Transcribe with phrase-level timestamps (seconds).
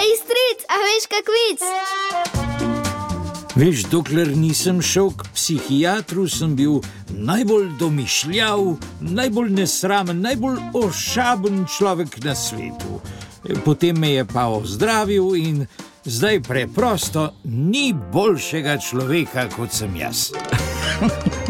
[0.00, 1.62] Ej, stric, a veš kak vic?
[3.58, 6.78] Veš, dokler nisem šel k psihiatru, sem bil
[7.10, 8.62] najbolj domišljav,
[9.00, 13.02] najbolj nesramen, najbolj ošaben človek na svetu.
[13.64, 15.66] Potem me je pa ozdravil in
[16.04, 20.30] zdaj preprosto ni boljšega človeka kot sem jaz.